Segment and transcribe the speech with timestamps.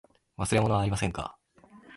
[0.39, 1.37] 忘れ物はありませんか。